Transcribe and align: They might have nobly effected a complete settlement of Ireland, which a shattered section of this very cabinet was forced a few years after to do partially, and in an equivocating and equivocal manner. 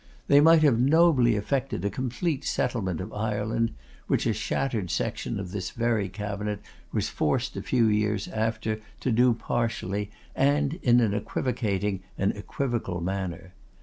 They 0.27 0.41
might 0.41 0.63
have 0.63 0.79
nobly 0.79 1.35
effected 1.35 1.85
a 1.85 1.91
complete 1.91 2.43
settlement 2.43 2.99
of 3.01 3.13
Ireland, 3.13 3.73
which 4.07 4.25
a 4.25 4.33
shattered 4.33 4.89
section 4.89 5.39
of 5.39 5.51
this 5.51 5.69
very 5.69 6.09
cabinet 6.09 6.59
was 6.91 7.07
forced 7.09 7.55
a 7.55 7.61
few 7.61 7.85
years 7.85 8.27
after 8.29 8.79
to 9.01 9.11
do 9.11 9.35
partially, 9.35 10.09
and 10.35 10.79
in 10.81 11.01
an 11.01 11.13
equivocating 11.13 11.99
and 12.17 12.35
equivocal 12.35 12.99
manner. 12.99 13.53